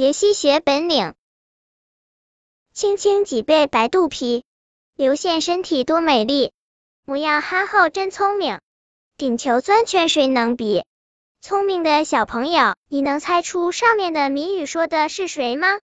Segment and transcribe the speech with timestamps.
[0.00, 1.12] 杰西学本领。
[2.72, 4.44] 轻轻几倍白肚皮，
[4.96, 6.52] 流线身体多美丽，
[7.04, 8.60] 模样憨厚真聪明。
[9.18, 10.86] 顶球钻圈谁能比？
[11.42, 15.80] 聪明的小朋友，你能猜出上面的谜语说的是谁吗？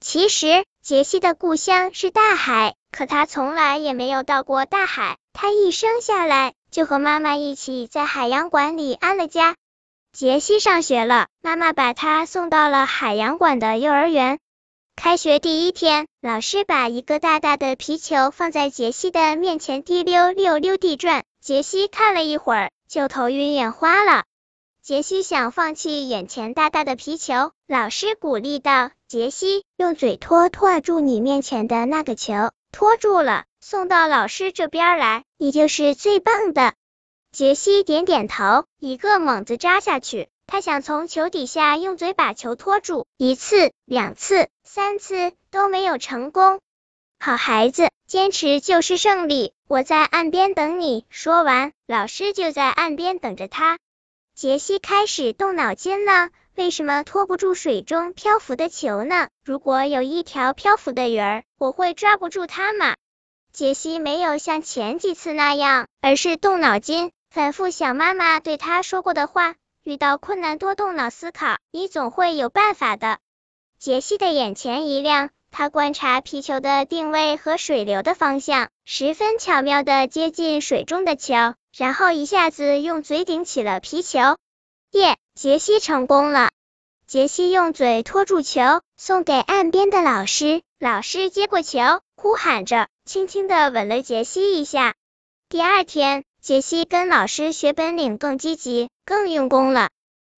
[0.00, 5.18] 其实杰西的故乡是大海，可他从来也没有到过大海。
[5.32, 9.54] 他一生下来就和妈妈一起在海洋馆里安了家。
[10.12, 14.38] 杰西上学了，妈妈把他送到了海洋馆的幼儿园。
[14.94, 21.24] 开学第一天，老师把一个大大的皮球放在杰西的面前，滴溜溜溜地转。
[21.40, 24.24] 杰西看了一会儿，就头晕眼花了。
[24.82, 36.74] 杰西想放弃眼前大大的皮球，老师鼓励道：“杰西，用嘴托托住你面前的那个球，托住了，送到老师这边来，你就是最棒的。”
[37.32, 40.28] 杰西点点头，一个猛子扎下去。
[40.46, 46.60] 他想从球底下用嘴把球托住，一次、两次、三次都没有成功。
[47.18, 49.54] 好孩子，坚持就是胜利。
[49.66, 51.06] 我在岸边等你。
[51.08, 53.78] 说完，老师就在岸边等着他。
[54.34, 59.28] 杰西开始动脑筋了，为什么托不住水中漂浮的球呢？
[59.42, 62.94] 如果有一条漂浮的鱼儿，我会抓不住它吗？
[63.54, 67.10] 杰西没有像前几次那样，而是动脑筋。
[67.32, 69.54] 反复想妈妈对他说过的话，
[69.84, 73.20] 遇到困难多动脑思考，你总会有办法的。
[73.78, 84.36] 杰西的眼前一亮，他观察皮球的定位和水流的方向，十分巧妙的接近水中的球，然后一下子用嘴顶起了皮球。
[84.90, 86.50] 耶，杰西成功了！
[87.06, 88.60] 杰西用嘴托住球，
[88.98, 91.80] 送给岸边的老师，老师接过球，
[92.14, 94.94] 呼喊着，轻轻的吻了杰西一下。
[95.48, 96.24] 第二天。
[96.42, 99.90] 杰西跟老师学本领更积极、更用功了。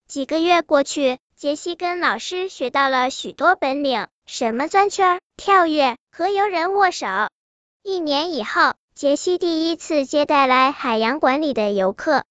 [0.06, 7.06] 几个月过去，杰西跟老师学到了许多本领，什么钻圈、跳跃和游人握手。
[7.82, 12.24] 一年以后，杰西第一次接待来海洋馆里的游客。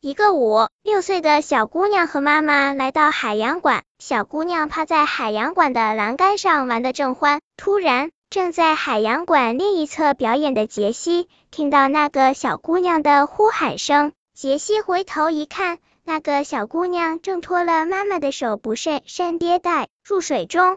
[0.00, 8.12] 一个五六岁的小姑娘和妈妈来到海洋馆，小姑娘趴在海洋馆的栏杆上玩的正欢，突然。
[8.36, 20.76] 正在海洋馆另一侧表演的杰西听到那个小姑娘的呼喊声，杰西回头一看，那个小姑娘正拖了妈妈的手，不慎身跌带入水中，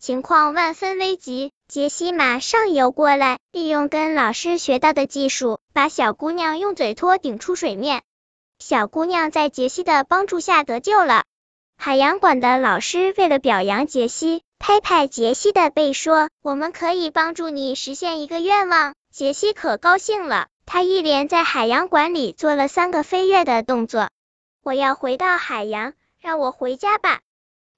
[0.00, 1.52] 情况万分危急。
[1.68, 8.02] 杰西马上游过来，利用跟老师学到的技术，把小姑娘用嘴托顶出水面。
[8.58, 11.22] 小姑娘在杰西的帮助下得救了。
[11.80, 14.42] 海洋馆的老师为了表扬杰西。
[14.58, 24.10] 拍拍杰西的背说：“我们可以帮助你实现一个愿望。”杰西可高兴了，他一连在海洋馆里做了三个飞跃的动作。
[24.64, 27.20] 我要回到海洋，让我回家吧。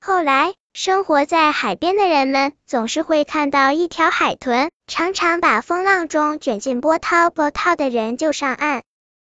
[0.00, 8.82] 后来，生活在海边的人们总是会看到一条海豚，常常把风浪中卷进波涛，波涛的人就上岸。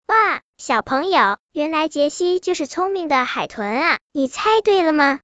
[0.07, 3.97] 哇，小朋友，原来杰西就是聪明的海豚啊！
[4.13, 5.19] 你猜对了吗？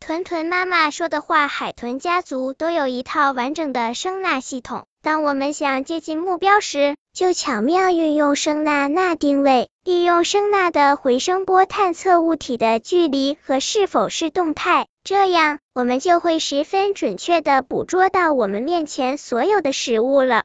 [0.00, 4.84] 豚豚妈妈说的话，海豚家族都有一套完整的声呐系统。
[5.02, 20.44] 当我们想接近目标时，就巧妙运用声呐钠定位，利用声呐的回声波探测物体的距离和是否是动态，这样我们就会十分准确的捕捉到我们面前所有的食物了。